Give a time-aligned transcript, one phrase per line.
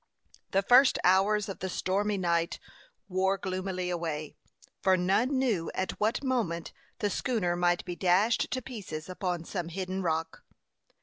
[0.49, 2.57] The first hours of the stormy night
[3.07, 4.35] wore gloomily away,
[4.81, 9.67] for none knew at what moment the schooner might be dashed to pieces upon some
[9.69, 10.43] hidden rock.